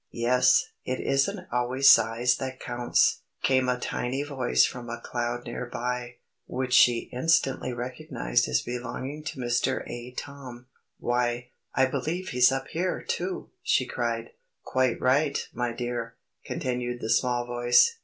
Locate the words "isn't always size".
0.99-2.37